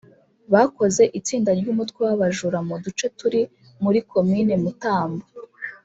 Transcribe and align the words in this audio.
Bakoze 0.53 1.03
itsinda 1.19 1.51
ry’umutwe 1.59 1.99
w’abajura 2.07 2.59
mu 2.67 2.75
duce 2.83 3.05
turi 3.17 3.41
muri 3.83 3.99
Komine 4.11 4.53
Mutambu 4.63 5.25